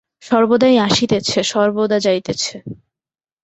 [0.23, 2.55] সর্বদাই আসিতেছে, সর্বদা যাইতেছে।